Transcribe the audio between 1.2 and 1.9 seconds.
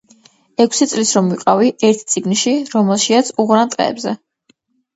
ვიყავი,